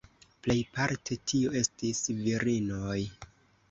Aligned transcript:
Plejparte 0.47 1.19
tio 1.33 1.53
estis 1.63 2.03
virinoj. 2.25 3.01